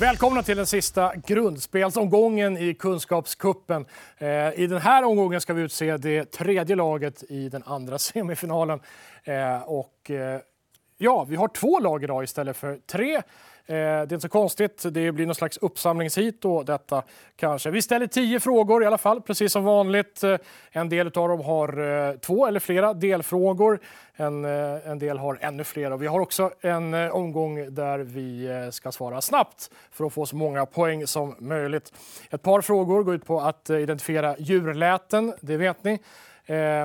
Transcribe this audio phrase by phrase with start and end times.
[0.00, 3.86] Välkomna till den sista grundspelsomgången i Kunskapskuppen.
[4.18, 8.80] Eh, I den här omgången ska vi utse det tredje laget i den andra semifinalen.
[9.24, 10.40] Eh, och, eh,
[10.98, 13.22] ja, vi har två lag idag istället för tre.
[13.70, 14.84] Eh, det är inte så konstigt.
[14.90, 17.02] Det blir någon slags uppsamlingshit då detta
[17.36, 17.70] kanske.
[17.70, 20.22] Vi ställer tio frågor i alla fall, precis som vanligt.
[20.22, 20.36] Eh,
[20.70, 23.80] en del av dem har eh, två eller flera delfrågor.
[24.14, 25.92] En, en del har ännu fler.
[25.92, 30.36] Och vi har också en omgång där vi ska svara snabbt för att få så
[30.36, 31.92] många poäng som möjligt.
[32.30, 35.98] Ett par frågor går ut på att identifiera djurläten, det vet ni.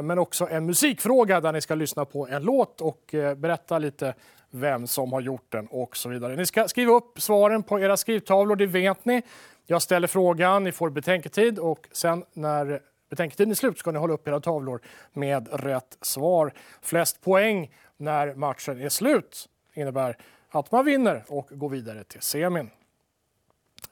[0.04, 4.14] Men också en musikfråga där ni ska lyssna på en låt och berätta lite
[4.50, 6.36] vem som har gjort den och så vidare.
[6.36, 9.22] Ni ska skriva upp svaren på era skrivtavlor, det vet ni.
[9.66, 14.14] Jag ställer frågan, ni får betänketid och sen när betänketiden är slut ska ni hålla
[14.14, 14.82] upp era tavlor
[15.14, 16.54] med rätt svar.
[16.82, 20.18] Flest poäng när matchen är slut innebär
[20.50, 22.70] att man vinner och går vidare till semin.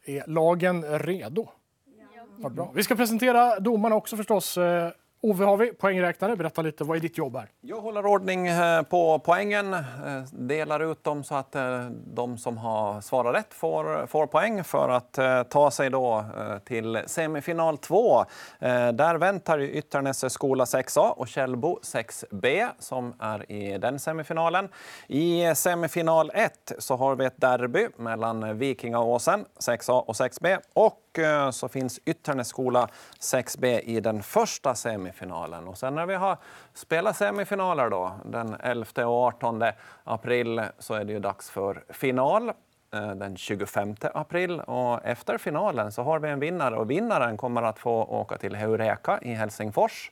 [0.05, 1.49] Är lagen redo?
[2.41, 2.49] Ja.
[2.49, 2.71] bra.
[2.75, 4.57] Vi ska presentera domarna också förstås.
[5.23, 6.35] Ove har vi, poängräknare.
[6.35, 7.49] Berätta lite, vad är ditt jobb här?
[7.61, 9.81] Jag håller ordning eh, på poängen, eh,
[10.31, 14.89] delar ut dem så att eh, de som har svarat rätt får, får poäng för
[14.89, 16.25] att ta sig då
[16.65, 18.25] till semifinal 2.
[18.93, 24.69] Där väntar Ytternäs skola 6A och Källbo 6B som är i den semifinalen.
[25.07, 31.10] I semifinal 1 så har vi ett derby mellan Vikingaåsen 6A och 6B och
[31.51, 32.87] så finns Ytternäs skola
[33.19, 35.67] 6B i den första semifinalen.
[35.67, 36.37] Och sen när vi har
[36.73, 39.63] spelat semifinaler då, den 11 och 18
[40.03, 42.49] april så är det ju dags för final
[42.93, 44.59] eh, den 25 april.
[44.59, 48.55] Och efter finalen så har vi en vinnare och vinnaren kommer att få åka till
[48.55, 50.11] Heureka i Helsingfors.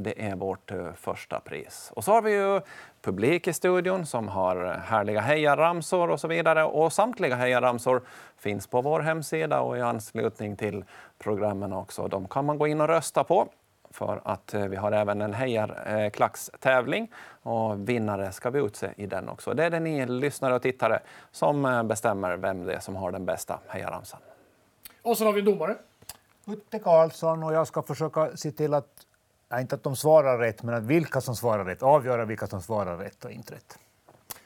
[0.00, 1.92] Det är vårt första pris.
[1.96, 2.60] Och så har vi ju
[3.02, 6.64] publik i studion som har härliga hejaramsor och så vidare.
[6.64, 8.02] Och samtliga hejaramsor
[8.36, 10.84] finns på vår hemsida och i anslutning till
[11.18, 12.08] programmen också.
[12.08, 13.48] De kan man gå in och rösta på
[13.90, 19.54] för att vi har även en hejarklackstävling och vinnare ska vi utse i den också.
[19.54, 23.24] Det är det ni lyssnare och tittare som bestämmer vem det är som har den
[23.24, 24.20] bästa hejaramsan.
[25.02, 25.76] Och så har vi en domare.
[26.46, 29.06] Utte Karlsson och jag ska försöka se till att
[29.50, 31.82] Nej, inte att de svarar rätt, men att vilka som svarar rätt.
[31.82, 33.78] Avgöra vilka som svarar rätt och inte rätt.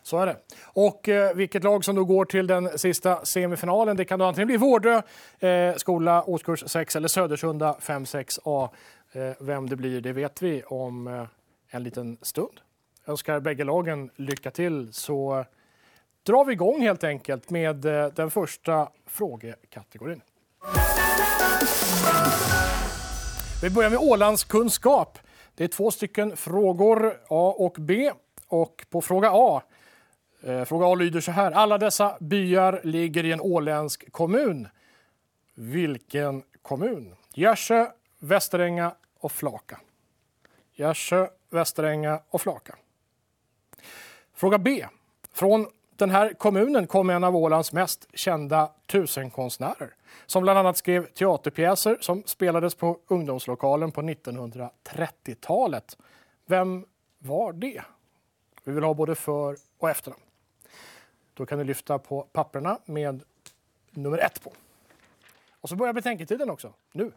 [0.03, 0.37] Så är det.
[0.65, 4.47] Och eh, vilket lag som då går till den sista semifinalen, det kan då antingen
[4.47, 5.03] bli Vårdö
[5.39, 8.69] eh, skola årskurs 6 eller Södersunda 5-6A.
[9.13, 11.25] Eh, vem det blir, det vet vi om eh,
[11.71, 12.61] en liten stund.
[13.05, 15.45] Jag önskar bägge lagen lycka till så
[16.27, 20.21] drar vi igång helt enkelt med eh, den första frågekategorin.
[23.63, 25.19] Vi börjar med Ålandskunskap.
[25.55, 28.13] Det är två stycken frågor, A och B.
[28.47, 29.63] Och på fråga A,
[30.43, 31.53] eh, fråga A lyder så här.
[31.53, 34.69] Alla dessa byar ligger i en åländsk kommun.
[35.55, 37.15] Vilken kommun?
[37.35, 37.87] Gärsö,
[38.19, 39.81] Västeränga och Flaka.
[40.75, 42.77] Gärsö, Västeränga och Flaka.
[44.35, 44.87] Fråga B.
[45.33, 45.67] Från
[46.03, 49.95] den här kommunen kom en av Ålands mest kända tusenkonstnärer
[50.27, 55.99] som bland annat skrev teaterpjäser som spelades på ungdomslokalen på 1930-talet.
[56.47, 56.85] Vem
[57.19, 57.83] var det?
[58.65, 60.23] Vi vill ha både för och efternamn.
[61.35, 63.23] Då kan du lyfta på papperna med
[63.91, 64.53] nummer ett på.
[65.61, 67.13] Och så börjar betänketiden också, nu.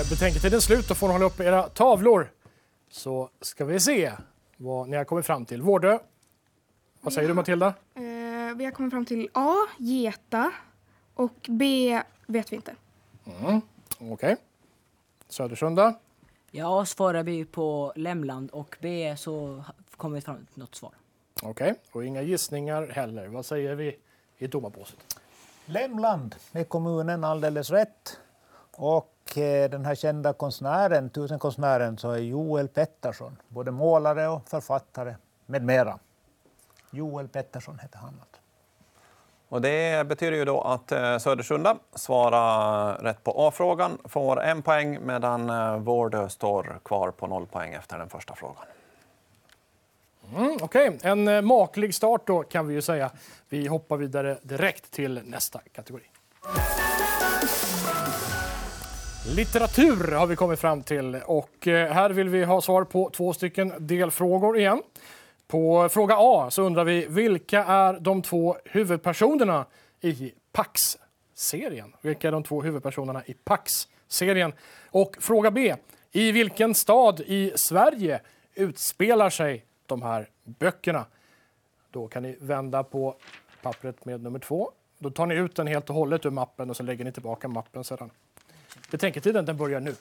[0.00, 0.88] Är betänketiden slut.
[0.88, 2.32] Då får ni hålla upp era tavlor.
[2.90, 4.12] Så ska vi se
[4.56, 5.62] vad ni har kommit fram till.
[5.62, 5.98] Vårdö.
[7.00, 7.66] Vad säger du Matilda?
[7.94, 8.02] Eh,
[8.56, 10.52] vi har kommit fram till A, geta.
[11.14, 12.74] Och B vet vi inte.
[13.24, 13.60] Mm.
[13.98, 14.12] Okej.
[14.12, 14.36] Okay.
[15.28, 15.94] Södersunda?
[16.50, 19.64] Ja, svarar vi på Lämland och B så
[19.96, 20.92] kommer vi fram till något svar.
[21.42, 21.74] Okej, okay.
[21.92, 23.26] och inga gissningar heller.
[23.26, 23.98] Vad säger vi
[24.38, 25.20] i domarbåset?
[25.64, 28.18] Lämland är kommunen alldeles rätt.
[28.82, 35.14] Och eh, den här kända konstnären, tusenkonstnären, så är Joel Pettersson, både målare och författare
[35.46, 35.98] med mera.
[36.90, 38.14] Joel Pettersson heter han.
[39.48, 44.98] Och det betyder ju då att eh, Södersunda svarar rätt på A-frågan, får en poäng
[45.06, 48.64] medan eh, Vårdö står kvar på noll poäng efter den första frågan.
[50.36, 53.10] Mm, Okej, en eh, maklig start då kan vi ju säga.
[53.48, 56.04] Vi hoppar vidare direkt till nästa kategori.
[59.26, 63.32] Litteratur har vi kommit fram till och eh, här vill vi ha svar på två
[63.32, 64.82] stycken delfrågor igen.
[65.46, 69.66] På fråga A så undrar vi vilka är de två huvudpersonerna
[70.00, 71.92] i Pax-serien?
[72.00, 74.52] Vilka är de två huvudpersonerna i Pax-serien?
[74.90, 75.74] Och fråga B.
[76.12, 78.20] I vilken stad i Sverige
[78.54, 81.06] utspelar sig de här böckerna?
[81.90, 83.14] Då kan ni vända på
[83.62, 84.70] pappret med nummer två.
[84.98, 87.48] Då tar ni ut den helt och hållet ur mappen och så lägger ni tillbaka
[87.48, 88.10] mappen sedan.
[88.90, 89.94] Betänketiden den börjar nu.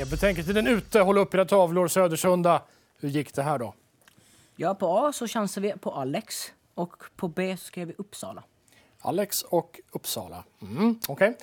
[0.00, 1.00] Är betänketiden ute.
[1.00, 2.62] Håll upp era tavlor, Södersunda.
[3.00, 3.74] Hur gick det här då?
[4.56, 8.42] Ja, på A så chansar vi på Alex och på B så skrev vi Uppsala.
[9.00, 10.44] Alex och Uppsala.
[10.62, 11.36] Mm, Okej.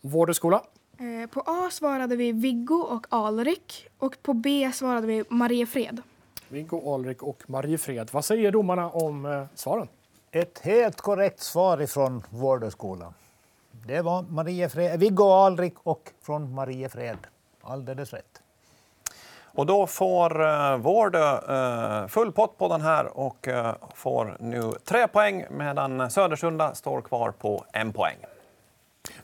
[0.00, 0.62] Vårdhögskola.
[0.98, 6.02] Eh, På A svarade vi Viggo och Alrik och på B svarade vi Mariefred.
[6.48, 8.08] Viggo Alrik och Mariefred.
[8.12, 9.88] Vad säger domarna om eh, svaren?
[10.30, 13.14] Ett helt korrekt svar ifrån Vårdöskolan.
[13.86, 17.18] Det var Mariefred, Viggo Alrik och från Mariefred.
[17.66, 18.42] Alldeles rätt.
[19.56, 24.72] Och då får eh, Vårdö eh, full pott på den här och eh, får nu
[24.84, 28.16] tre poäng medan Södersunda står kvar på en poäng.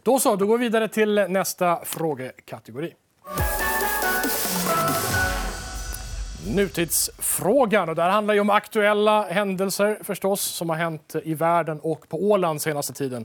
[0.02, 2.94] Då så, då går vi vidare till nästa frågekategori.
[6.46, 7.88] Nutidsfrågan.
[7.88, 12.08] Och det här handlar ju om aktuella händelser förstås som har hänt i världen och
[12.08, 13.24] på Åland senaste tiden.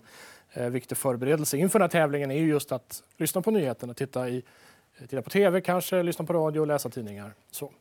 [0.54, 4.30] Eh, viktig förberedelse inför den här tävlingen är ju just att lyssna på nyheterna, titta,
[4.30, 4.44] i,
[5.00, 7.34] titta på tv kanske, lyssna på radio och läsa tidningar.
[7.52, 7.72] Så.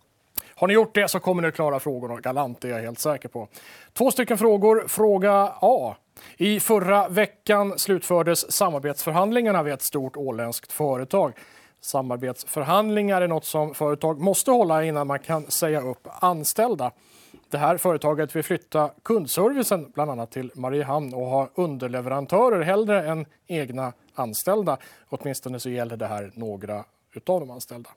[0.55, 2.99] Har ni gjort det så kommer ni att klara frågorna galant, det är jag helt
[2.99, 3.49] säker på.
[3.93, 4.85] Två stycken frågor.
[4.89, 5.97] Fråga A.
[6.37, 11.33] I förra veckan slutfördes samarbetsförhandlingarna vid ett stort åländskt företag.
[11.81, 16.93] Samarbetsförhandlingar är något som företag måste hålla innan man kan säga upp anställda.
[17.51, 23.27] Det här företaget vill flytta kundservicen bland annat till Mariehamn och ha underleverantörer hellre än
[23.47, 24.79] egna anställda.
[25.09, 26.85] Åtminstone så gäller det här några
[27.17, 27.91] utav de anställda.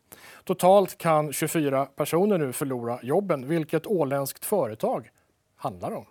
[0.44, 3.48] Totalt kan 24 personer nu förlora jobben.
[3.48, 5.10] Vilket åländskt företag
[5.56, 6.06] handlar det om?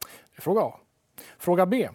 [0.00, 0.74] Det är fråga A.
[1.38, 1.88] Fråga B.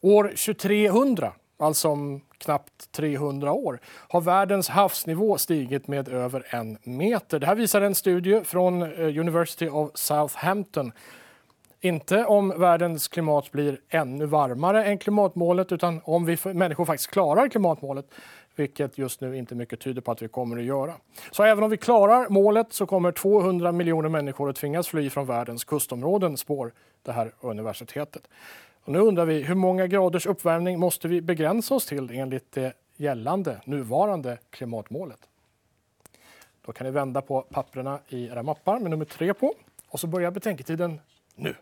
[0.00, 7.38] År 2300, alltså om knappt 300 år, har världens havsnivå stigit med över en meter.
[7.38, 10.92] Det här visar en studie från eh, University of Southampton.
[11.80, 17.48] Inte om världens klimat blir ännu varmare än klimatmålet utan om vi människor faktiskt klarar
[17.48, 18.06] klimatmålet
[18.56, 20.94] vilket just nu inte mycket tyder på att vi kommer att göra.
[21.30, 25.26] Så även om vi klarar målet så kommer 200 miljoner människor att tvingas fly från
[25.26, 28.28] världens kustområden, spår det här universitetet.
[28.84, 32.72] Och nu undrar vi hur många graders uppvärmning måste vi begränsa oss till enligt det
[32.96, 35.28] gällande, nuvarande klimatmålet?
[36.66, 39.54] Då kan ni vända på papperna i era mappar med nummer tre på
[39.88, 41.00] och så börjar betänketiden
[41.34, 41.54] nu.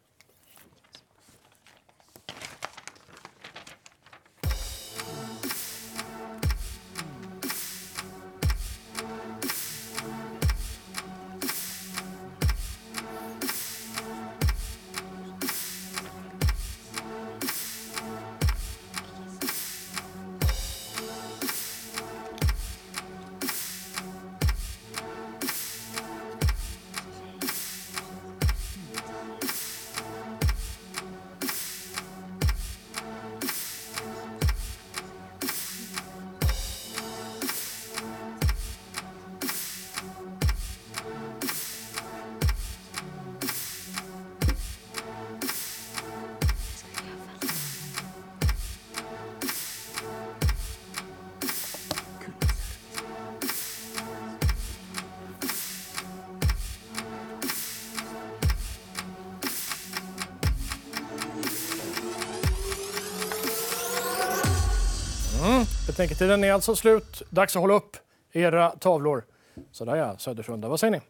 [65.87, 67.23] Betänketiden är alltså slut.
[67.31, 67.97] Dags att hålla upp
[68.33, 69.25] era tavlor.
[69.73, 70.69] Sådär ja, Södersunda.
[70.69, 71.01] Vad säger ni?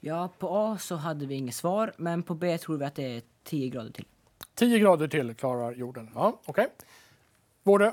[0.00, 3.16] Ja, på A så hade vi inget svar, men på B tror vi att det
[3.16, 4.06] är 10 grader till.
[4.54, 6.10] 10 grader till klarar jorden.
[6.14, 6.68] Ja, okej.
[7.62, 7.86] Vårde?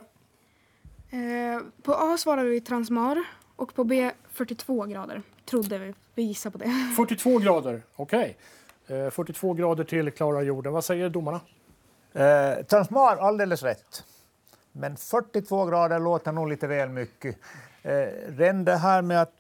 [1.10, 3.24] Eh, på A svarade vi Transmar
[3.56, 5.22] och på B 42 grader.
[5.46, 5.94] Trodde vi.
[6.16, 6.66] Vi gissar på det.
[6.98, 7.82] 42 grader.
[7.96, 8.38] Okej.
[8.88, 10.74] Eh, 42 grader till klarar jorden.
[10.74, 11.42] Vad säger domarna?
[12.14, 14.04] Eh, Transmar, alldeles rätt.
[14.72, 17.38] Men 42 grader låter nog lite väl mycket.
[17.84, 19.34] Eh, redan det här med att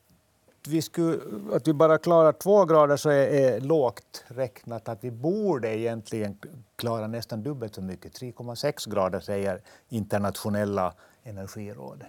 [0.67, 1.19] vi, skulle,
[1.55, 4.89] att vi bara klarar två grader så är, är lågt räknat.
[4.89, 6.37] Att vi borde egentligen
[6.75, 8.21] klara nästan dubbelt så mycket.
[8.21, 12.07] 3,6 grader säger internationella energirådet.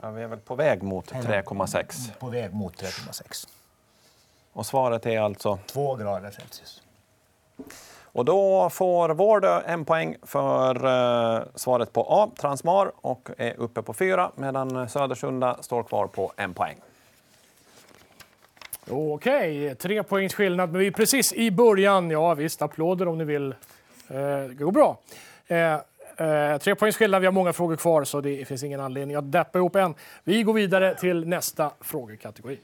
[0.00, 2.18] Ja, vi är väl på väg mot 3,6.
[2.18, 3.48] På väg mot 3,6.
[4.52, 5.58] Och svaret är alltså...
[5.66, 6.82] Två grader Celsius.
[8.16, 13.82] Och då får Vårdö en poäng för eh, svaret på A, Transmar, och är uppe
[13.82, 16.76] på fyra, medan Södersunda står kvar på en poäng.
[18.88, 22.10] Okej, tre poängs skillnad, men vi är precis i början.
[22.10, 23.50] Ja visst, applåder om ni vill.
[24.08, 24.16] Eh,
[24.48, 24.98] det går bra.
[25.46, 25.72] Eh,
[26.26, 29.32] eh, tre poängs skillnad, vi har många frågor kvar så det finns ingen anledning att
[29.32, 29.94] deppa ihop än.
[30.24, 32.58] Vi går vidare till nästa frågekategori.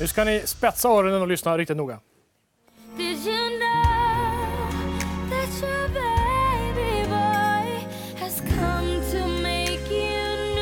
[0.00, 2.00] Nu ska ni spetsa öronen och lyssna riktigt noga.
[2.96, 3.84] Did you know
[5.30, 7.86] that your baby boy
[8.20, 10.54] has come to make you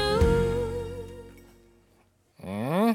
[2.44, 2.94] new?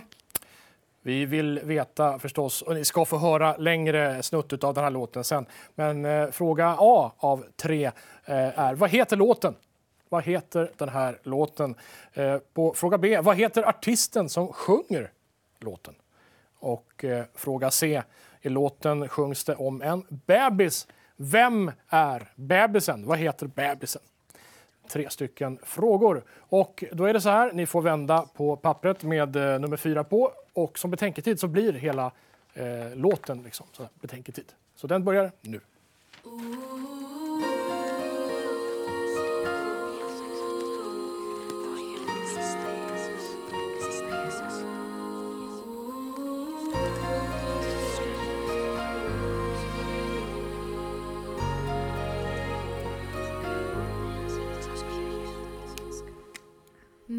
[1.01, 5.24] Vi vill veta förstås, och ni ska få höra längre snutt av den här låten
[5.24, 5.46] sen.
[5.75, 7.86] Men eh, fråga A av tre
[8.25, 9.56] eh, är, vad heter låten?
[10.10, 11.75] Vad heter den här låten?
[12.13, 15.12] Eh, på fråga B, vad heter artisten som sjunger
[15.60, 15.96] låten?
[16.60, 18.04] Och eh, fråga C,
[18.42, 20.88] i låten sjungs det om en bebis.
[21.16, 23.06] Vem är bebisen?
[23.06, 24.02] Vad heter bebisen?
[24.88, 26.24] tre stycken frågor.
[26.40, 30.04] Och då är det så här, ni får vända på pappret med eh, nummer fyra
[30.04, 32.12] på och som betänketid så blir hela
[32.54, 34.54] eh, låten liksom, så här, betänketid.
[34.76, 35.60] Så den börjar nu.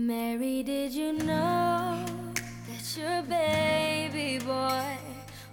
[0.08, 2.02] Mary, did you know
[2.66, 4.96] that your baby boy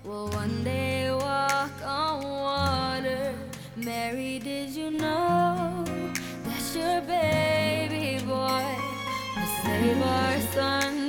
[0.06, 3.36] will one day walk on water?
[3.76, 5.84] Mary, did you know
[6.46, 8.66] that your baby boy
[9.36, 11.05] will save our sons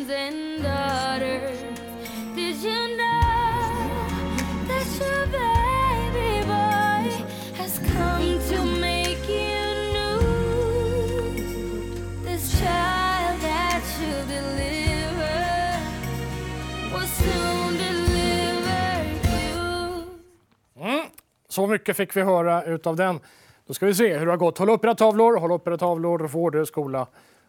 [21.56, 23.20] Så mycket fick vi höra utav den.
[23.66, 24.58] Då ska vi se hur det har gått.
[24.58, 27.06] Håll upp era tavlor, håll upp era tavlor, Vårdö skola.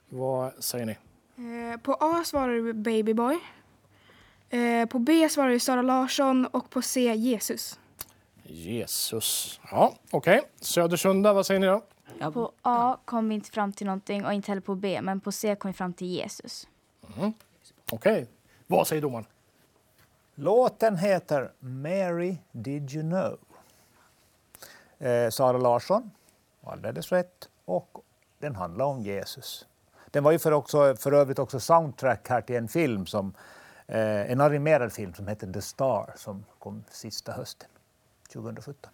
[0.10, 0.92] Vad säger ni?
[1.72, 3.40] Eh, på A svarade vi Babyboy.
[4.50, 7.80] Eh, på B svarade vi Sara Larsson och på C Jesus.
[8.44, 9.60] Jesus.
[9.72, 10.42] Ja, okej.
[10.62, 11.82] Södersunda, vad säger ni då?
[12.20, 15.20] Ja, På A kom vi inte fram till någonting och inte heller på B, men
[15.20, 16.68] på C kom vi fram till Jesus.
[17.92, 18.28] Okej.
[18.68, 19.26] Vad säger domaren?
[20.36, 23.38] Låten heter Mary Did You Know.
[25.00, 26.12] Eh, Sara Larsson,
[26.64, 27.50] alldeles rätt.
[27.66, 27.98] Och
[28.40, 29.66] den handlar om Jesus.
[30.12, 33.34] Den var ju för, också, för övrigt också soundtrack här till en film, som,
[33.88, 37.70] eh, en animerad film som heter The Star som kom sista hösten
[38.34, 38.92] 2017.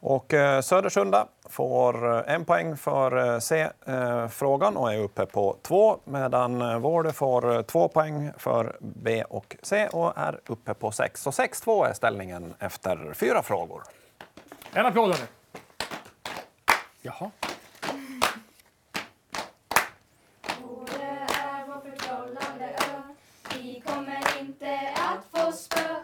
[0.00, 5.56] Och eh, Södersunda får eh, en poäng för eh, C-frågan eh, och är uppe på
[5.62, 11.22] två, medan Vårde får två poäng för B och C och är uppe på sex.
[11.22, 13.82] Så 6-2 är ställningen efter fyra frågor.
[14.72, 15.26] En applåd hörni.
[17.02, 17.30] Jaha.
[21.28, 23.02] är vår förtrollande ö
[23.54, 25.94] Vi kommer inte att få spö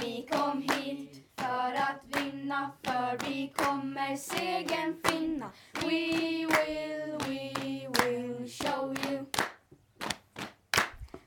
[0.00, 8.48] Vi kom hit för att vinna För vi kommer segern finna We will, we will
[8.48, 9.26] show you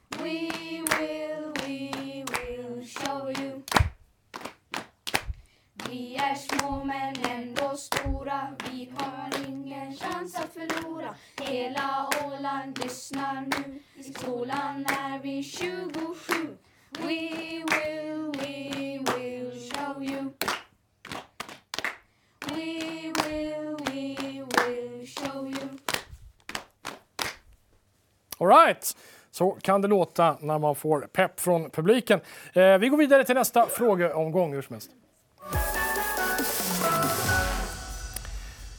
[0.10, 0.50] We
[0.98, 3.64] will, we will show you
[5.94, 13.42] vi är små men ändå stora Vi har ingen chans att förlora Hela Åland lyssnar
[13.42, 16.58] nu I skolan är vi 27
[17.00, 17.08] We
[17.72, 20.34] will, we will show you
[22.48, 23.78] We will,
[28.54, 28.98] right.
[29.32, 32.20] Så kan det låta när man får pepp från publiken.
[32.54, 34.90] Eh, vi går vidare till nästa frågeomgång hur som helst.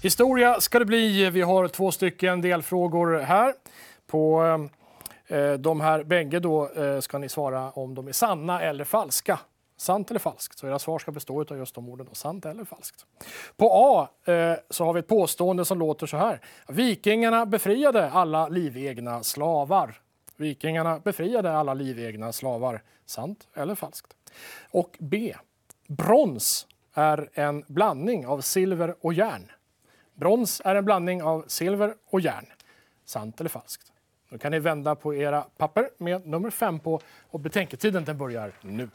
[0.02, 1.30] Historia ska det bli.
[1.30, 3.54] Vi har två stycken delfrågor här.
[4.06, 4.44] På
[5.28, 8.84] eh, eh de här bägge då, eh, ska ni svara om de är sanna eller
[8.84, 9.38] falska.
[9.84, 10.58] Sant eller falskt.
[10.58, 12.06] Så era svar ska bestå av just de orden.
[12.08, 13.06] Då, sant eller falskt.
[13.56, 16.40] På A eh, så har vi ett påstående som låter så här.
[16.68, 20.00] Vikingarna befriade alla livegna slavar.
[20.36, 22.82] Vikingarna befriade alla livegna slavar.
[23.06, 24.16] Sant eller falskt?
[24.70, 25.34] Och B.
[25.88, 29.50] Brons är en blandning av silver och järn.
[30.14, 32.46] Brons är en blandning av silver och järn.
[33.04, 33.92] Sant eller falskt?
[34.30, 37.00] Då kan ni vända på era papper med nummer fem på
[37.30, 38.88] och betänketiden den börjar nu.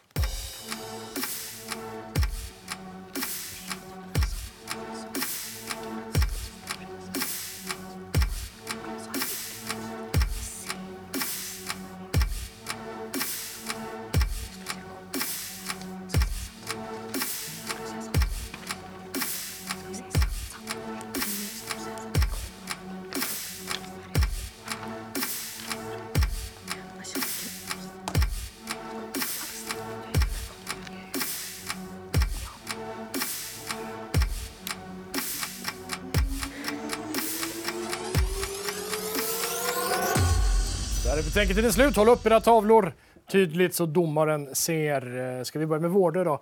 [41.40, 41.96] Är betänketiden slut.
[41.96, 42.94] Håll upp era tavlor
[43.32, 45.38] tydligt så domaren ser.
[45.38, 46.42] Eh, Ska vi börja med Vårdö då?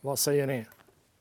[0.00, 0.66] Vad säger ni?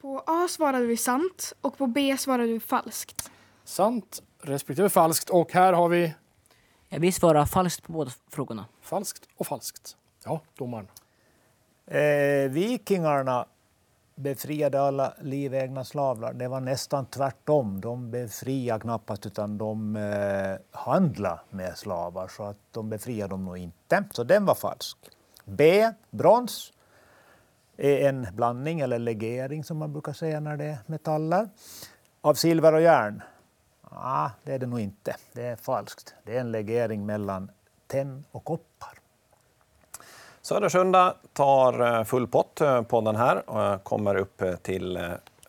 [0.01, 3.31] På A svarade vi sant och på B svarade vi falskt.
[3.63, 5.29] Sant respektive falskt.
[5.29, 6.13] Och här har vi
[6.89, 8.65] Jag vill svara falskt på båda frågorna.
[8.81, 9.97] falskt och falskt.
[10.25, 10.87] Ja, domaren.
[11.87, 13.45] Eh, vikingarna
[14.19, 16.33] befriade alla livegna slavar.
[16.33, 17.81] Det var nästan tvärtom.
[17.81, 22.27] De befriade knappast, utan de eh, handlade med slavar.
[22.27, 24.03] Så att de befriade dem nog inte.
[24.11, 24.97] Så den var falsk.
[25.45, 25.91] B.
[26.09, 26.73] Brons
[27.77, 31.49] är en blandning, eller legering som man brukar säga när det är metaller,
[32.21, 33.21] av silver och järn.
[33.81, 35.15] Ah, det är det nog inte.
[35.33, 36.15] Det är falskt.
[36.23, 37.51] Det är en legering mellan
[37.87, 38.98] tenn och koppar.
[40.49, 45.03] Södersunda tar eh, full pott eh, på den här och kommer upp eh, till eh,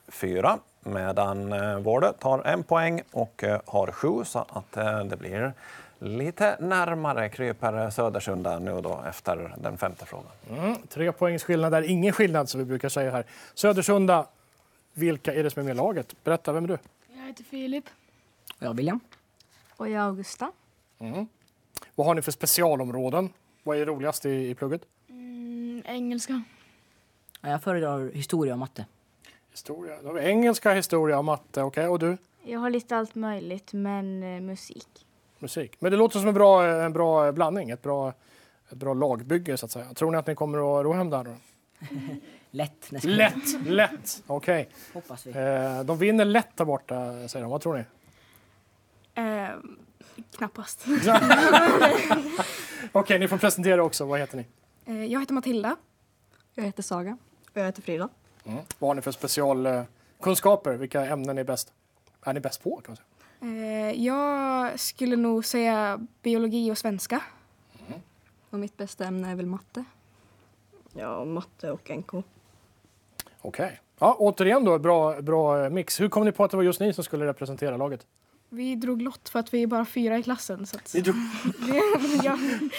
[0.08, 5.16] fyra medan eh, Vårdö tar en poäng och eh, har sju så att eh, det
[5.16, 5.52] blir
[5.98, 10.32] lite närmare kryper Södersunda nu då efter den femte frågan.
[10.50, 11.82] Mm, tre poängs skillnad där.
[11.82, 13.24] Ingen skillnad som vi brukar säga här.
[13.54, 14.26] Södersunda,
[14.92, 16.24] vilka är det som är med i laget?
[16.24, 16.78] Berätta, vem är du?
[17.16, 17.84] Jag heter Filip.
[18.58, 19.00] Och jag William.
[19.76, 20.52] Och jag Augusta.
[21.94, 23.32] Vad har ni för specialområden?
[23.70, 24.82] Vad är roligast i, i plugget?
[25.08, 26.42] Mm, engelska.
[27.40, 28.86] Ja, Jag föredrar historia och matte.
[29.50, 30.02] Historia.
[30.02, 31.62] Då har vi engelska, historia och matte.
[31.62, 32.16] Okej, och du?
[32.42, 35.06] Jag har lite allt möjligt, men eh, musik.
[35.38, 35.76] Musik.
[35.78, 38.12] Men det låter som en bra, en bra blandning, ett bra,
[38.68, 39.94] ett bra lagbygge så att säga.
[39.94, 41.34] Tror ni att ni kommer att ro hem där då?
[42.50, 42.90] Lätt.
[42.90, 43.12] nästan.
[43.12, 44.22] Lätt, lätt.
[44.26, 44.68] Okej.
[44.92, 45.30] Hoppas vi.
[45.30, 47.50] Eh, de vinner lätt där borta, säger de.
[47.50, 47.84] Vad tror ni?
[49.22, 49.48] Eh,
[50.36, 50.86] knappast.
[52.92, 54.04] Okej, ni får presentera också.
[54.04, 54.46] Vad heter ni?
[54.84, 55.76] Eh, jag heter Matilda.
[56.54, 57.18] Jag heter Saga.
[57.50, 58.08] Och jag heter Frida.
[58.78, 60.74] Vad har ni för specialkunskaper?
[60.74, 61.72] Vilka ämnen är bäst?
[62.22, 62.80] Är ni bäst på?
[62.84, 63.06] Kan man säga?
[63.42, 67.22] Eh, jag skulle nog säga biologi och svenska.
[68.50, 69.84] Och mitt bästa ämne är väl matte.
[70.92, 72.24] Ja, matte och NK.
[73.40, 73.80] Okej.
[73.98, 76.00] Ja, återigen då, bra, bra mix.
[76.00, 78.06] Hur kom ni på att det var just ni som skulle representera laget?
[78.52, 80.66] Vi drog lott för att vi är bara fyra i klassen.
[80.66, 80.94] Så att,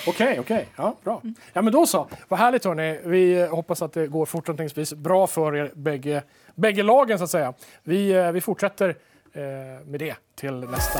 [0.07, 0.67] Okej, okej.
[0.75, 1.21] Ja, bra.
[1.53, 2.07] Ja, men då så.
[2.27, 2.99] Vad härligt hörni.
[3.05, 6.23] Vi hoppas att det går fortsättningsvis bra för er bägge,
[6.55, 7.53] bägge lagen så att säga.
[7.83, 8.89] Vi, eh, vi fortsätter
[9.33, 9.41] eh,
[9.85, 10.99] med det till nästa.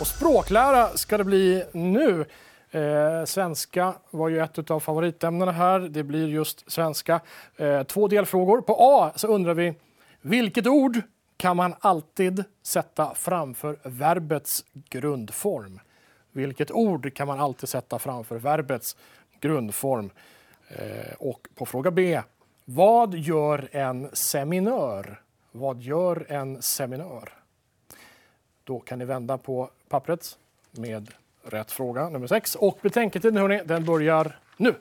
[0.00, 2.24] Och språklära ska det bli nu.
[2.70, 5.80] Eh, svenska var ju ett av favoritämnena här.
[5.80, 7.20] Det blir just svenska.
[7.56, 8.60] Eh, två delfrågor.
[8.60, 9.74] På A så undrar vi
[10.20, 11.00] vilket ord
[11.42, 15.80] kan man alltid sätta framför verbets grundform?
[16.32, 18.96] Vilket ord kan man alltid sätta framför verbets
[19.40, 20.10] grundform?
[20.68, 22.22] Eh, och på fråga B.
[22.64, 25.20] Vad gör en seminör?
[25.52, 27.32] Vad gör en seminör?
[28.64, 30.38] Då kan ni vända på pappret
[30.70, 31.10] med
[31.44, 32.54] rätt fråga, nummer 6.
[32.54, 34.74] Och betänketiden, hörni, den börjar nu.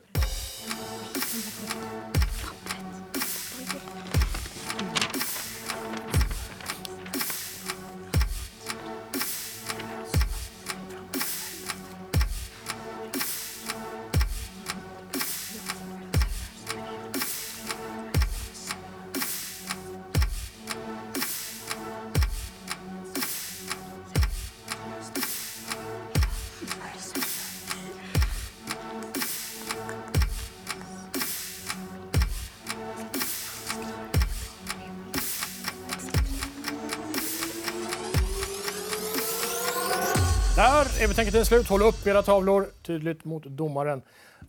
[41.03, 41.67] Är betänketiden slut.
[41.67, 44.01] Håll upp era tavlor tydligt mot domaren.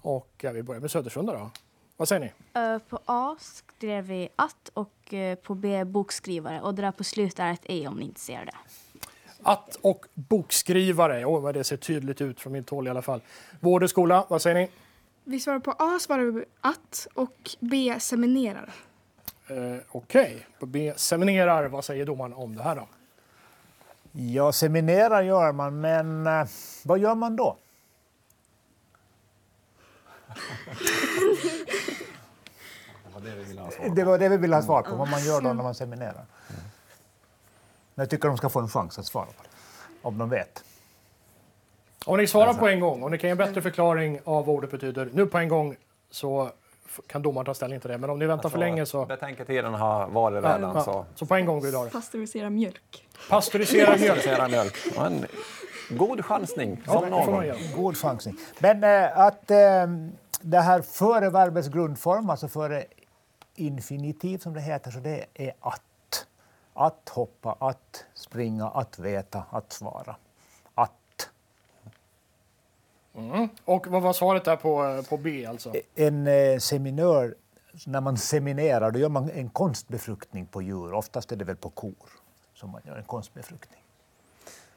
[0.03, 1.51] Och ja, vi börjar med Södersunda då.
[1.97, 2.61] Vad säger ni?
[2.61, 6.61] Eh, På A skrev vi att och eh, på B bokskrivare.
[6.61, 8.57] Och det där på slutet är ett E om ni inte ser det.
[9.43, 11.27] Att och bokskrivare.
[11.27, 13.21] Oj, vad det ser tydligt ut från mitt håll i alla fall.
[13.61, 14.71] Vård och skola, vad säger ni?
[15.25, 18.73] Vi svarar på A svarar vi att och B seminerar.
[19.47, 21.69] Eh, Okej, på B seminerar.
[21.69, 22.88] Vad säger domaren om det här då?
[24.12, 26.46] Ja, seminerar gör man, men eh,
[26.85, 27.57] vad gör man då?
[33.94, 36.27] Det var det vi ville ha svar på, vad man gör då när man seminerar.
[37.94, 39.48] Men jag tycker de ska få en chans att svara på det,
[40.03, 40.64] om de vet.
[42.07, 44.57] Om ni svarar på en gång, om ni kan ge en bättre förklaring av vad
[44.57, 45.77] ordet betyder nu på en gång
[46.11, 46.51] så
[47.07, 47.99] kan domaren ta ställning till det.
[47.99, 49.07] Men om ni väntar för länge så...
[49.07, 50.61] Betänketiden har varit redan.
[50.62, 51.05] Ja, Så.
[51.14, 51.90] så på en gång vill ha det.
[51.90, 53.09] Pastörisera mjölk.
[53.31, 54.51] Pasteuriserad mjölk.
[54.51, 54.77] Mjölk.
[54.99, 55.27] En
[55.97, 57.45] god chansning, Ja, som någon.
[57.77, 58.37] God chansning.
[58.59, 59.87] Men eh, att eh,
[60.40, 62.85] det här före verbets grundform, alltså före
[63.55, 65.83] infinitiv som det heter, så det är att.
[66.75, 70.16] Att hoppa, att springa, att veta, att svara.
[73.14, 73.51] Att.
[73.64, 75.72] Och vad var svaret där på, eh, på B alltså?
[75.94, 77.35] En eh, seminör,
[77.87, 80.94] när man seminerar, då gör man en konstbefruktning på djur.
[80.94, 81.94] Oftast är det väl på kor
[82.55, 83.79] som man gör en konstbefruktning.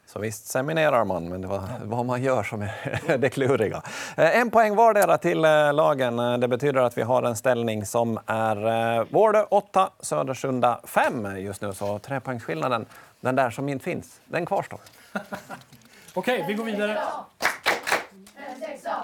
[0.08, 3.82] Så visst seminerar man, men det var vad man gör som är det kluriga.
[4.18, 6.18] Eh, En poäng vardera till eh, lagen.
[6.40, 11.62] Det betyder att vi har en ställning som är eh, Vårdö 8, Södersunda 5 just
[11.62, 11.74] nu.
[11.74, 12.86] Så trepoängsskillnaden,
[13.22, 14.80] den där som inte finns, den kvarstår.
[16.14, 17.00] Okej, vi går vidare.
[18.56, 19.04] 5-6A.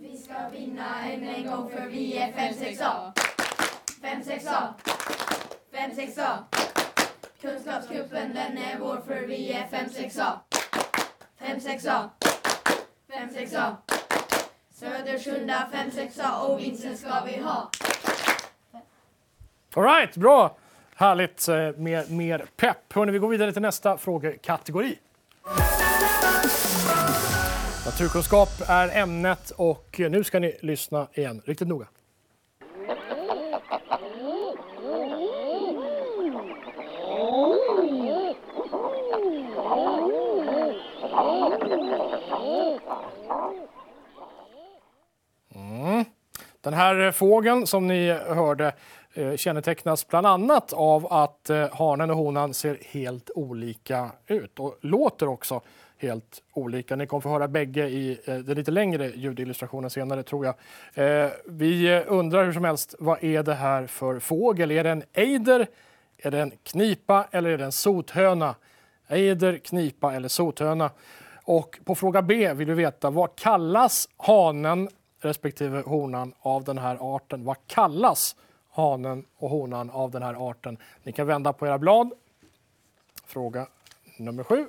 [0.00, 3.12] Vi ska vinna än en gång för vi är 5-6A.
[4.02, 4.72] 5-6A.
[5.72, 6.38] 5-6A.
[7.40, 10.38] Kunskapsgruppen den är vår för vi är 5-6A.
[11.40, 12.08] 5-6A.
[13.08, 13.76] 5-6A.
[14.74, 17.70] Södersunda 5-6A och vinsten ska vi ha.
[19.74, 20.56] Alright, bra!
[20.96, 22.92] Härligt, eh, med mer pepp.
[22.92, 24.98] Hörrni, vi går vidare till nästa frågekategori.
[27.84, 31.86] Naturkunskap är ämnet och nu ska ni lyssna igen riktigt noga.
[45.54, 46.04] Mm.
[46.60, 48.72] Den här fågeln som ni hörde
[49.14, 54.78] eh, kännetecknas bland annat av att eh, hanen och honan ser helt olika ut och
[54.80, 55.60] låter också
[56.06, 56.96] helt olika.
[56.96, 60.54] Ni kommer få höra bägge i eh, den lite längre ljudillustrationen senare tror jag.
[61.24, 64.70] Eh, vi undrar hur som helst, vad är det här för fågel?
[64.70, 65.66] Är det en ejder,
[66.18, 68.54] är det en knipa eller är det en sothöna?
[69.08, 70.90] Ejder, knipa eller sothöna?
[71.44, 74.88] Och på fråga B vill du veta vad kallas hanen
[75.20, 77.44] respektive honan av den här arten?
[77.44, 78.36] Vad kallas
[78.70, 80.78] hanen och honan av den här arten?
[81.02, 82.12] Ni kan vända på era blad.
[83.26, 83.66] Fråga
[84.16, 84.66] nummer sju.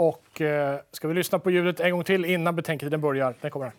[0.00, 3.34] Och eh, ska vi lyssna på ljudet en gång till innan betänketiden börjar?
[3.40, 3.74] Den kommer här.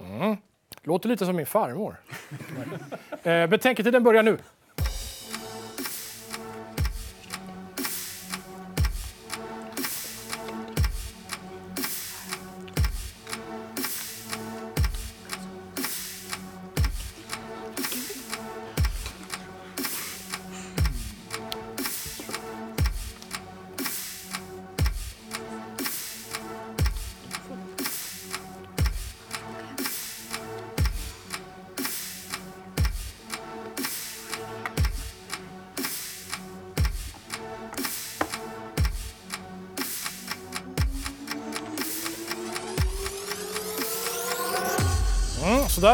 [0.00, 0.36] Mm.
[0.82, 1.96] Låter lite som min farmor.
[3.22, 4.38] eh, betänketiden börjar nu.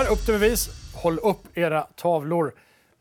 [0.08, 0.68] Mm, upp till bevis.
[0.94, 2.54] Håll upp era tavlor.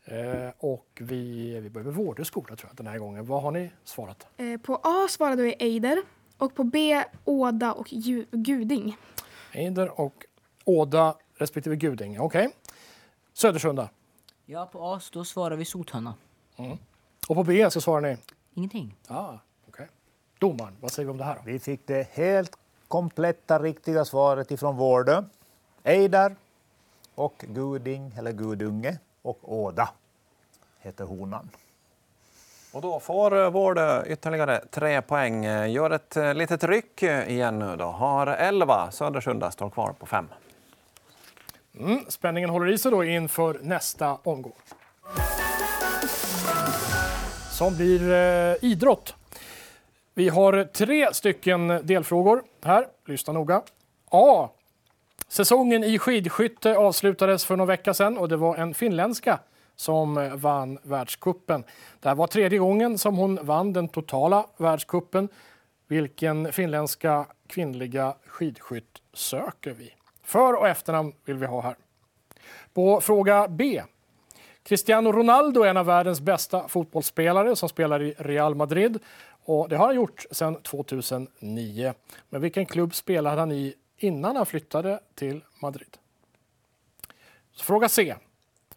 [0.04, 3.26] Eh, och vi, vi börjar med Vårdö skola tror jag den här gången.
[3.26, 4.26] Vad har ni svarat?
[4.36, 6.02] Eh, På A svarade vi Eider
[6.38, 8.96] och på B Åda och Ju- Guding.
[9.52, 10.24] Eider och
[10.64, 12.18] Åda respektive Gudinge.
[12.18, 12.48] Okej.
[13.32, 13.88] Södersunda.
[14.46, 16.14] Ja, på A då svarar vi sothöna.
[17.28, 18.16] Och på B så svarar ni?
[18.54, 18.94] Ingenting.
[19.06, 19.34] Ah,
[19.68, 19.88] okej.
[20.38, 21.40] Domaren, vad säger vi om det här då?
[21.44, 25.22] Vi fick det helt kompletta riktiga svaret ifrån Vårdö.
[25.82, 26.36] Eidar
[27.18, 29.88] och Guding, eller Gudunge, och Åda
[30.80, 31.50] heter honan.
[32.72, 35.44] Och då får eh, Vård ytterligare tre poäng.
[35.70, 37.84] Gör ett eh, litet ryck igen nu då.
[37.84, 38.90] Har 11.
[38.90, 40.28] Södersunda står kvar på 5.
[41.78, 44.52] Mm, spänningen håller i sig då inför nästa omgång.
[47.50, 49.14] Som blir eh, idrott.
[50.14, 52.86] Vi har tre stycken delfrågor här.
[53.06, 53.62] Lyssna noga.
[54.10, 54.48] A.
[55.28, 59.38] Säsongen i skidskytte avslutades för någon vecka sedan och det var en finländska
[59.76, 61.64] som vann världskuppen.
[62.00, 65.28] Det här var tredje gången som hon vann den totala världskuppen.
[65.86, 69.94] Vilken finländska kvinnliga skidskytt söker vi?
[70.22, 71.76] För och efternamn vill vi ha här.
[72.74, 73.82] På fråga B.
[74.62, 78.98] Cristiano Ronaldo är en av världens bästa fotbollsspelare som spelar i Real Madrid.
[79.44, 81.94] Och det har han gjort sedan 2009.
[82.28, 85.96] Men vilken klubb spelade han i innan han flyttade till Madrid?
[87.52, 88.14] Så fråga C.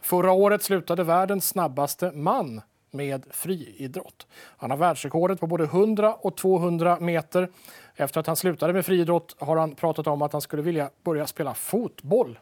[0.01, 4.27] Förra året slutade världens snabbaste man med friidrott.
[4.34, 7.49] Han har världsrekordet på både 100 och 200 meter.
[7.95, 11.27] Efter att han slutade med friidrott har han pratat om att han skulle vilja börja
[11.27, 12.39] spela fotboll.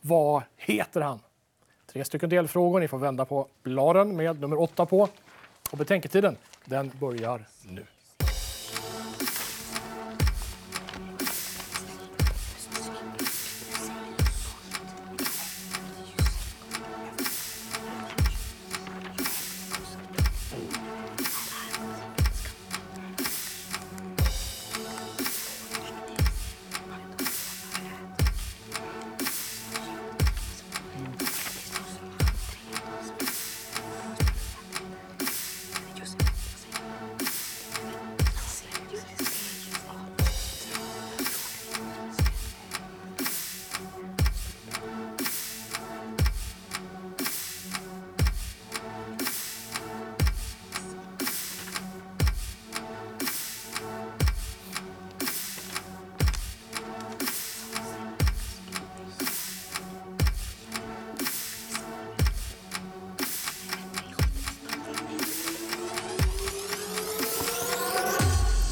[0.00, 1.20] Vad heter han?
[1.92, 2.80] Tre stycken delfrågor.
[2.80, 5.08] Ni får vända på bladen med nummer åtta på.
[5.70, 7.86] Och betänketiden, den börjar nu.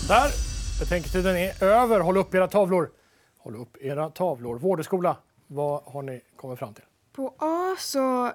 [0.09, 0.31] Där!
[0.81, 2.01] Betänketiden är över.
[2.01, 2.91] Håll upp era tavlor.
[3.39, 4.59] Håll upp era tavlor.
[4.59, 6.85] Vårdeskola, vad har ni kommit fram till?
[7.13, 8.27] På A så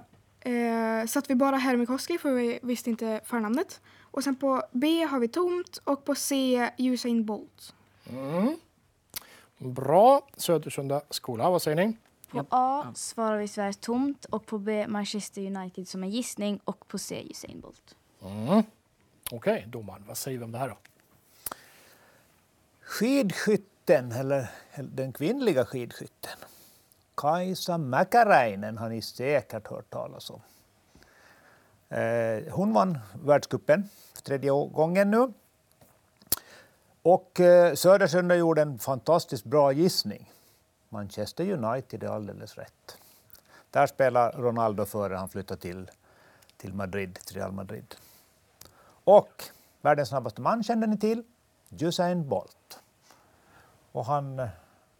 [0.50, 3.82] eh, satt vi bara Hermikoski för vi visste inte förnamnet.
[4.02, 7.74] Och sen på B har vi tomt och på C Usain Bolt.
[8.10, 8.56] Mm.
[9.58, 10.28] Bra.
[10.38, 11.98] Södersunda skola, vad säger ni?
[12.30, 16.88] På A svarar vi Sverige tomt och på B Manchester United som en gissning och
[16.88, 17.96] på C Usain Bolt.
[18.22, 18.64] Mm.
[19.32, 20.78] Okej, domaren, vad säger vi om det här då?
[22.90, 26.38] Skidskytten, eller den kvinnliga skidskytten,
[27.16, 30.42] Kaisa Mäkäräinen har ni säkert hört talas om.
[31.98, 35.34] Eh, hon vann världscupen för tredje gången nu.
[37.02, 40.32] Och eh, Södersunda gjorde en fantastiskt bra gissning.
[40.90, 42.98] Manchester United är alldeles rätt.
[43.72, 45.92] Där spelar Ronaldo före han flyttar till,
[46.58, 47.96] till Madrid, till Real Madrid.
[49.04, 49.44] Och
[49.82, 51.24] världens snabbaste man kände ni till,
[51.80, 52.80] Usain Bolt.
[53.92, 54.48] Och han eh,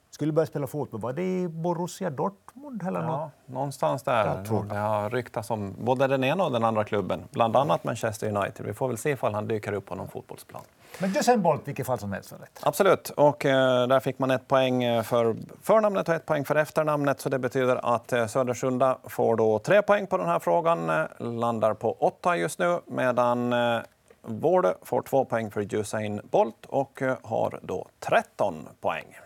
[0.10, 1.02] skulle börja spela fotboll.
[1.02, 2.84] Var det i Borussia Dortmund?
[2.88, 3.10] Eller något?
[3.12, 4.26] Ja, någonstans där.
[4.26, 4.76] Jag tror det.
[4.76, 8.66] har ryktats om både den ena och den andra klubben, bland annat Manchester United.
[8.66, 10.62] Vi får väl se ifall han dyker upp på någon fotbollsplan.
[11.00, 12.60] Men Usain Bolt, vilket fall som helst var rätt.
[12.64, 16.56] Absolut, och eh, där fick man ett poäng eh, för förnamnet och ett poäng för
[16.56, 17.20] efternamnet.
[17.22, 21.06] Så det betyder att eh, Södersunda får då tre poäng på den här frågan, eh,
[21.20, 23.80] landar på åtta just nu, medan eh,
[24.22, 29.18] Vårde får 2 poäng för Usain Bolt och eh, har då 13 poäng.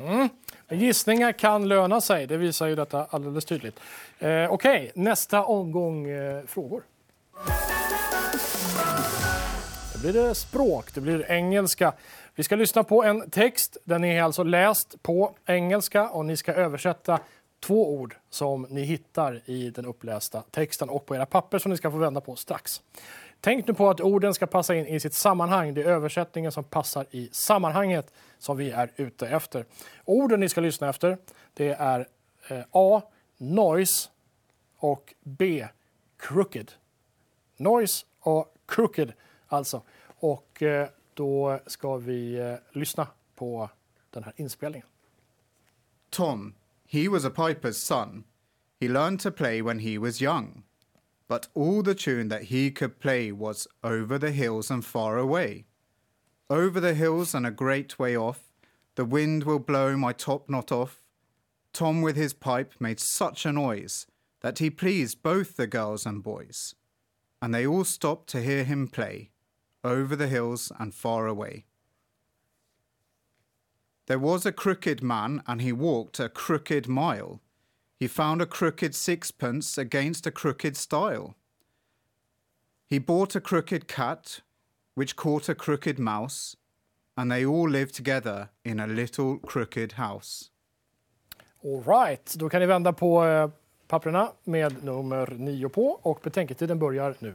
[0.00, 0.28] Mm.
[0.68, 3.80] Gissningar kan löna sig, det visar ju detta alldeles tydligt.
[4.18, 6.82] Eh, Okej, nästa omgång eh, frågor.
[9.92, 11.92] Då blir det språk, det blir engelska.
[12.34, 13.76] Vi ska lyssna på en text.
[13.84, 17.20] Den är alltså läst på engelska och ni ska översätta
[17.60, 21.76] två ord som ni hittar i den upplästa texten och på era papper som ni
[21.76, 22.82] ska få vända på strax.
[23.40, 25.74] Tänk nu på att orden ska passa in i sitt sammanhang.
[25.74, 29.64] Det är översättningen som passar i sammanhanget som vi är ute efter.
[30.04, 31.18] Orden ni ska lyssna efter
[31.54, 32.08] det är
[32.48, 33.02] eh, A.
[33.36, 34.10] Noise
[34.76, 35.68] och B.
[36.16, 36.72] Crooked.
[37.56, 39.12] Noise och crooked
[39.46, 39.82] alltså.
[40.04, 43.70] Och eh, då ska vi eh, lyssna på
[44.10, 44.86] den här inspelningen.
[46.10, 46.54] Tom,
[46.88, 48.24] he was a piper's son.
[48.80, 50.62] He learned to play when he was young.
[51.30, 55.66] But all the tune that he could play was Over the hills and far away.
[56.50, 58.50] Over the hills and a great way off,
[58.96, 61.04] the wind will blow my top knot off.
[61.72, 64.08] Tom with his pipe made such a noise
[64.40, 66.74] that he pleased both the girls and boys.
[67.40, 69.30] and they all stopped to hear him play,
[69.84, 71.64] over the hills and far away.
[74.06, 77.40] There was a crooked man, and he walked a crooked mile.
[78.00, 81.34] He found a crooked sixpence against a crooked stile.
[82.88, 84.40] He bought a crooked cat,
[84.94, 86.56] which caught a crooked mouse,
[87.14, 90.50] and they all lived together in a little crooked house.
[91.62, 93.50] All right, då kan ni vända på eh,
[93.88, 97.34] papperna med nummer 9 på och betänketiden börjar nu.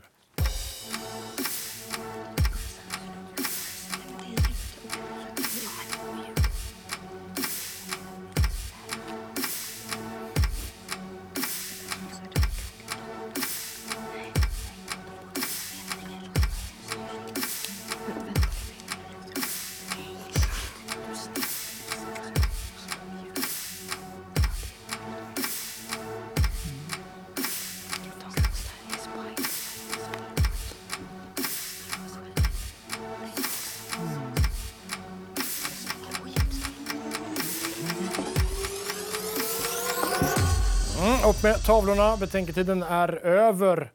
[41.29, 42.17] Upp med tavlorna.
[42.17, 43.91] Betänketiden är över.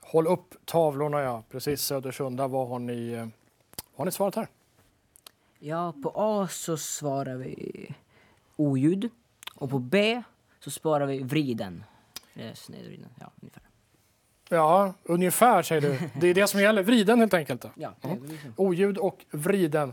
[0.00, 1.42] Håll upp tavlorna, ja.
[1.50, 2.48] Precis, Södersunda.
[2.48, 3.28] Vad har ni, eh, vad
[3.96, 4.48] har ni svarat här?
[5.58, 7.94] Ja, på A så svarar vi
[8.56, 9.10] oljud.
[9.54, 10.22] Och på B
[10.60, 11.84] så svarar vi vriden.
[12.34, 13.62] Är snedvriden, ja ungefär.
[14.48, 15.98] Ja, ungefär säger du.
[16.20, 16.82] Det är det som gäller.
[16.82, 17.64] Vriden helt enkelt.
[17.74, 18.54] Ja, liksom.
[18.56, 19.92] Oljud och vriden.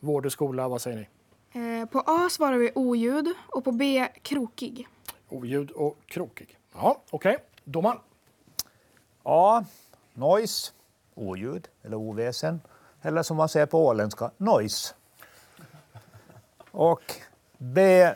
[0.00, 1.80] Vårdeskola, vad säger ni?
[1.80, 4.88] Eh, på A svarar vi oljud och på B krokig.
[5.32, 6.58] Oljud och krokig.
[6.74, 7.38] Ja, okej.
[7.64, 7.98] Domaren.
[9.22, 9.64] A.
[10.14, 10.72] Noise,
[11.14, 12.60] oljud eller oväsen.
[13.02, 14.94] Eller som man säger på åländska, noise.
[16.70, 17.02] Och
[17.58, 18.08] B.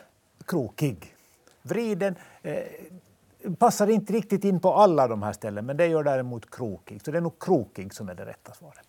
[0.44, 1.14] Krokig.
[1.62, 2.62] Vriden eh,
[3.58, 7.02] passar inte riktigt in på alla de här ställen, men det gör däremot krokig.
[7.04, 8.86] Så det är nog krokig som är det rätta svaret.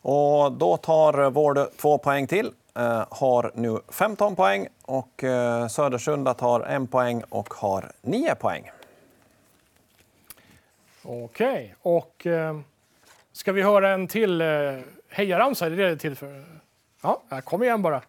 [0.00, 2.52] Och då tar Vård två poäng till.
[2.76, 8.70] Eh, har nu 15 poäng och eh, Södersunda tar en poäng och har 9 poäng.
[11.02, 12.60] Okej, och eh,
[13.32, 14.46] ska vi höra en till eh,
[15.08, 15.66] hejaramsa?
[15.66, 16.44] Är det det är till för?
[17.02, 18.02] Ja, kom igen bara.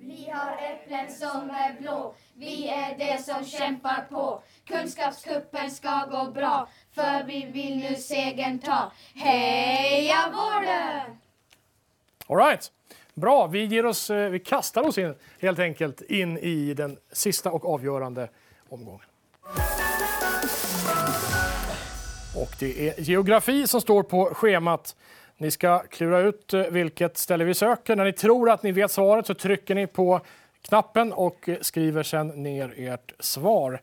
[0.00, 4.42] Vi har äpplen som är blå, vi är det som kämpar på.
[4.64, 8.92] Kunskapskuppen ska gå bra, för vi vill nu segern ta.
[9.14, 11.23] Heja Vården!
[12.26, 12.70] All right.
[13.14, 17.50] Bra, vi, ger oss, eh, vi kastar oss in, helt enkelt in i den sista
[17.50, 18.28] och avgörande
[18.68, 19.06] omgången.
[22.36, 24.96] Och det är geografi som står på schemat.
[25.36, 27.96] Ni ska klura ut eh, vilket ställe vi söker.
[27.96, 30.20] När ni tror att ni vet svaret så trycker ni på
[30.62, 33.80] knappen och skriver sen ner ert svar.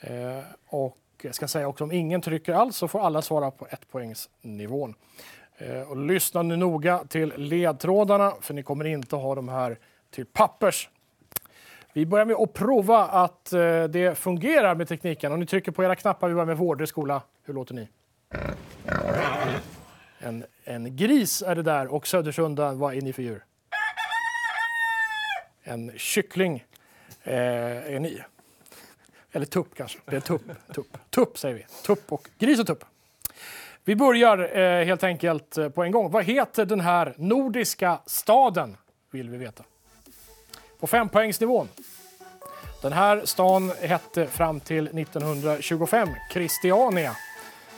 [0.00, 3.66] Eh, och jag ska säga också om ingen trycker alls så får alla svara på
[3.70, 4.56] ett poängsnivån.
[4.56, 4.94] nivån.
[5.58, 9.78] Eh, och lyssna nu noga till ledtrådarna för ni kommer inte ha de här
[10.10, 10.88] till pappers.
[11.92, 15.32] Vi börjar med att prova att eh, det fungerar med tekniken.
[15.32, 17.22] Om ni trycker på era knappar, vi börjar med vårdeskola.
[17.44, 17.88] Hur låter ni?
[20.18, 23.44] En, en gris är det där och Södersunda, vad är ni för djur?
[25.62, 26.64] En kyckling
[27.22, 28.22] eh, är ni.
[29.32, 29.98] Eller tupp kanske.
[30.04, 30.42] Det är tupp.
[30.74, 31.66] Tupp, tupp säger vi.
[31.86, 32.84] Tupp och gris och tupp.
[33.88, 36.10] Vi börjar eh, helt enkelt eh, på en gång.
[36.10, 38.76] Vad heter den här nordiska staden?
[39.10, 39.64] Vill vi veta.
[40.80, 41.68] På fempoängsnivån.
[42.82, 47.16] Den här stan hette fram till 1925 Christiania.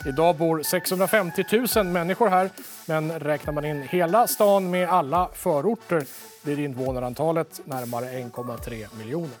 [0.05, 1.43] Idag bor 650
[1.75, 2.49] 000 människor här,
[2.87, 6.05] men räknar man in hela stan med alla förorter
[6.43, 9.37] blir invånarantalet närmare 1,3 miljoner.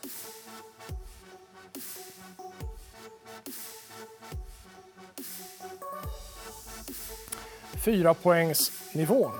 [7.89, 9.31] Fyra poängsnivån.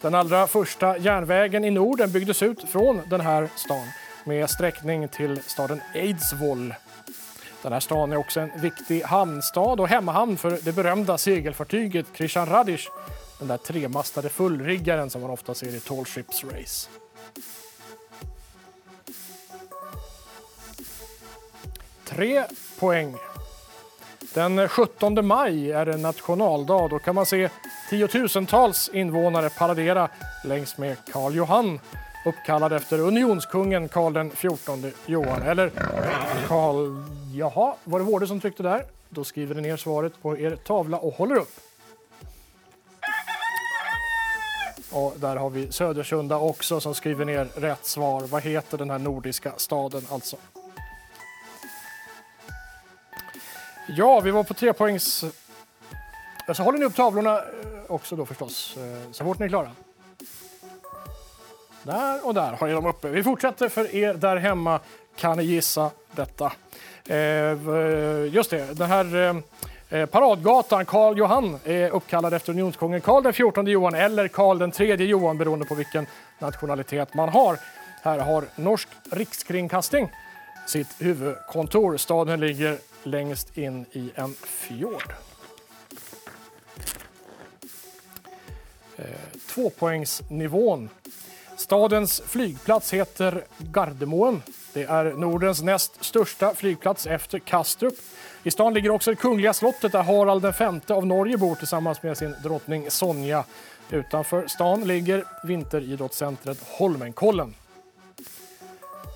[0.00, 3.86] Den allra första järnvägen i Norden byggdes ut från den här stan
[4.24, 6.74] med sträckning till staden Eidsvoll.
[7.62, 12.46] Den här stan är också en viktig hamnstad och hemmahamn för det berömda segelfartyget Christian
[12.48, 12.88] Radish.
[13.38, 16.88] Den där tremastade fullriggaren som man ofta ser i Tall Ships Race.
[22.04, 22.44] Tre
[22.78, 23.16] poäng.
[24.34, 26.88] Den 17 maj är det nationaldag.
[26.90, 27.48] Då kan man se
[27.90, 30.08] tiotusentals invånare paradera
[30.44, 31.80] längs med Karl Johan
[32.24, 35.42] uppkallad efter unionskungen Karl XIV Johan.
[35.42, 35.70] Eller
[36.48, 37.04] Karl...
[37.34, 38.84] Jaha, var det Vårde som tryckte där?
[39.08, 41.60] Då skriver ni ner svaret på er tavla och håller upp.
[44.90, 48.20] Och där har vi Södersunda också som skriver ner rätt svar.
[48.20, 50.36] Vad heter den här nordiska staden alltså?
[53.86, 55.04] Ja, vi var på tre poängs...
[55.04, 55.26] Så
[56.46, 57.42] alltså, håller ni upp tavlorna eh,
[57.88, 59.70] också då förstås, eh, så fort ni är klara.
[61.82, 63.08] Där och där har ni dem uppe.
[63.08, 64.80] Vi fortsätter för er där hemma.
[65.16, 66.52] Kan ni gissa detta?
[67.06, 67.58] Eh,
[68.30, 69.42] just det, den här
[70.06, 74.96] paradgatan Karl Johan är uppkallad efter unionskungen Karl den 14 Johan eller Karl den 3
[74.96, 76.06] Johan beroende på vilken
[76.38, 77.58] nationalitet man har.
[78.02, 80.10] Här har Norsk rikskringkasting
[80.66, 81.96] sitt huvudkontor.
[81.96, 85.14] Staden ligger längst in i en fjord.
[88.96, 89.04] Eh,
[89.46, 90.88] tvåpoängsnivån.
[91.56, 94.42] Stadens flygplats heter Gardermoen.
[94.72, 97.94] Det är Nordens näst största flygplats efter Kastrup.
[98.42, 102.18] I stan ligger också det kungliga slottet där Harald V av Norge bor tillsammans med
[102.18, 103.44] sin drottning Sonja.
[103.90, 107.54] Utanför stan ligger vinteridrottscentret Holmenkollen.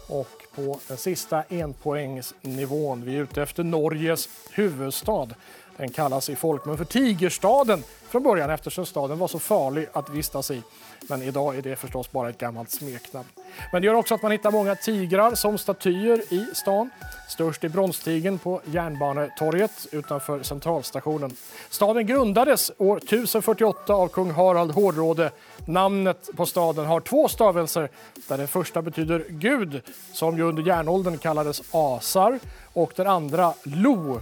[0.09, 5.29] Och på den sista enpoängsnivån, vi är ute efter Norges huvudstad.
[5.77, 10.51] Den kallas i folkmun för Tigerstaden från början eftersom staden var så farlig att vistas
[10.51, 10.63] i.
[11.09, 13.29] Men idag är det förstås bara ett gammalt smeknamn.
[13.73, 16.91] Men det gör också att man hittar många tigrar som statyer i stan.
[17.29, 21.37] Störst är bronstigern på Järnbanetorget utanför centralstationen.
[21.71, 25.31] Staden grundades år 1048 av kung Harald Hårdråde.
[25.67, 27.89] Namnet på staden har två stavelser
[28.29, 32.39] där den första betyder Gud som ju under järnåldern kallades Asar
[32.73, 34.21] och den andra Lo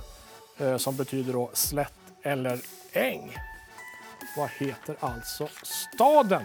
[0.78, 2.60] som betyder då slätt eller
[2.92, 3.36] äng.
[4.36, 6.42] Vad heter alltså staden?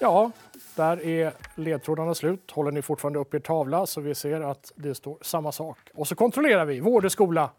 [0.00, 0.30] Ja,
[0.74, 2.50] där är ledtrådarna slut.
[2.50, 5.78] Håller ni fortfarande upp er tavla så vi ser att det står samma sak.
[5.94, 6.80] Och så kontrollerar vi.
[6.80, 7.50] Vård och skola.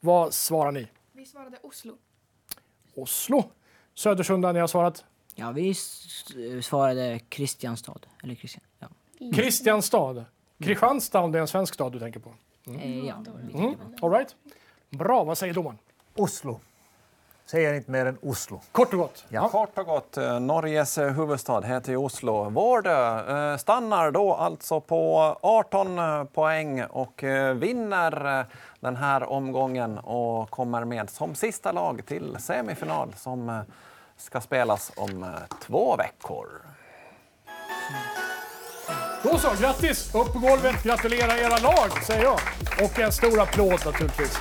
[0.00, 0.86] Vad svarar ni?
[1.12, 1.94] Vi svarade Oslo.
[2.94, 3.44] Oslo.
[3.94, 5.04] Södersunda, ni har svarat?
[5.34, 6.26] Ja, vi s-
[6.66, 7.98] svarade Kristianstad.
[8.22, 8.88] Eller Kristian, ja.
[9.34, 10.24] Kristianstad.
[10.62, 12.34] Kristianstad om det är en svensk stad du tänker på.
[12.66, 13.24] Eh, ja.
[13.54, 13.74] Mm.
[14.02, 14.36] All right.
[14.90, 15.78] Bra, vad säger domaren?
[16.16, 16.60] Oslo.
[17.46, 18.60] Säger inte mer än Oslo.
[18.72, 19.24] Kort och gott.
[19.28, 19.48] Ja.
[19.48, 22.50] Kort och gott, eh, Norges eh, huvudstad heter ju Oslo.
[22.50, 27.22] Vårdö eh, stannar då alltså på 18 poäng och
[27.54, 28.46] vinner
[28.80, 33.64] den här omgången och kommer med som sista lag till semifinal som
[34.16, 36.48] ska spelas om två veckor.
[39.22, 40.14] Då så, grattis!
[40.14, 42.38] Upp på golvet, gratulera era lag, säger jag.
[42.84, 44.38] Och en stor applåd naturligtvis.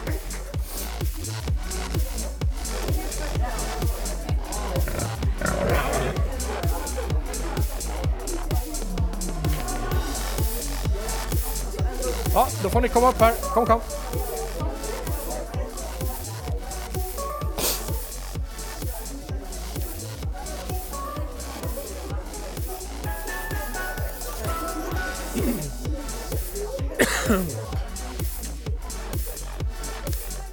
[12.37, 13.33] Ja, då får ni komma upp här.
[13.53, 13.79] Kom, kom.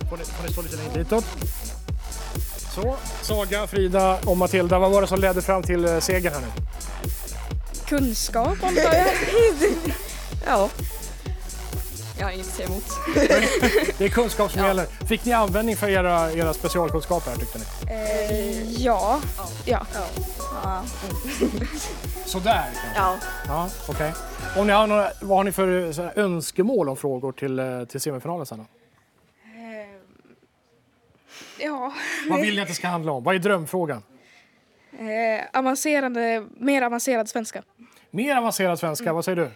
[0.09, 1.25] Får ni, får ni stå lite längre ditåt.
[2.75, 6.41] Så, Saga, Frida och Matilda, vad var det som ledde fram till eh, segern här
[6.41, 6.47] nu?
[7.87, 9.07] Kunskap antar jag.
[10.47, 10.69] ja.
[12.25, 12.85] Jag har inget att säga emot.
[13.99, 14.87] Det är kunskap som gäller.
[15.07, 17.65] Fick ni användning för era, era specialkunskaper här tyckte ni?
[17.93, 19.21] Eh, ja.
[19.65, 19.87] Ja.
[22.27, 22.65] Sådär
[22.97, 23.17] Ja.
[23.47, 24.13] Ja, okej.
[24.57, 27.85] Om ni har några, vad har ni för så här, önskemål om frågor till, eh,
[27.85, 28.65] till semifinalen sen då?
[31.59, 31.93] Ja,
[32.29, 33.25] Vad vill ni att det ska handla om?
[33.25, 34.03] Vad är drömfrågan?
[34.99, 37.63] eh, avancerande, mer avancerad svenska.
[38.11, 39.51] Mer avancerad svenska, vad säger du?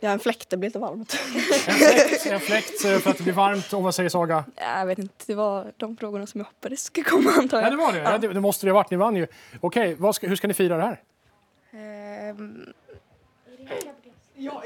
[0.00, 1.18] Jag har en fläkt, det blir lite varmt.
[1.34, 4.44] En fläkt, en fläkt eh, för att det blir varmt och vad säger Saga?
[4.56, 7.66] jag vet inte, det var de frågorna som jag hoppades skulle komma antar jag.
[7.66, 7.98] Ja, det var det.
[7.98, 8.18] Ja.
[8.18, 8.90] det, det måste det ha varit.
[8.90, 9.26] Ni vann ju.
[9.60, 11.02] Okej, ska, hur ska ni fira det här?
[11.72, 12.66] Ehm,
[14.38, 14.62] ja,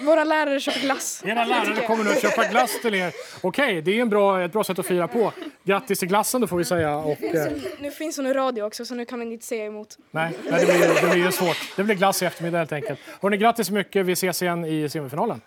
[0.04, 1.22] våra lärare köper glass.
[1.26, 3.12] Era lärare kommer nu att köpa glass till er.
[3.40, 5.32] Okej, det är en bra, ett bra sätt att fira på.
[5.64, 6.96] Grattis till glassen då får vi säga.
[6.96, 9.98] Och, eh, Nu finns hon i radio också så nu kan man inte säga emot.
[10.10, 11.76] nej, nej, det blir, det blir svårt.
[11.76, 13.00] Det blir glass i eftermiddag helt enkelt.
[13.22, 14.06] Hörrni, grattis så mycket.
[14.06, 15.40] Vi ses igen i semifinalen.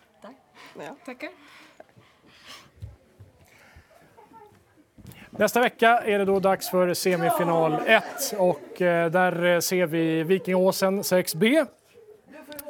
[1.05, 1.30] Tackar.
[5.30, 8.03] Nästa vecka är det då dags för semifinal 1
[8.38, 11.65] och eh, där ser vi Vikingåsen 6B,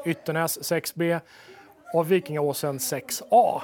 [0.05, 1.19] Ytternäs 6B
[1.93, 3.61] och Vikingaåsen 6A.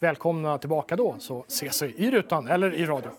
[0.00, 3.10] Välkomna tillbaka då så ses vi i rutan eller i radio.